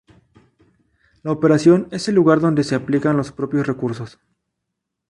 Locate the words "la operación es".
1.21-2.09